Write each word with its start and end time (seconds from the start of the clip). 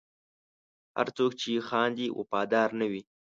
هر 0.97 1.07
څوک 1.17 1.31
چې 1.41 1.51
خاندي، 1.67 2.07
وفادار 2.19 2.69
نه 2.79 2.85
وي. 2.91 3.01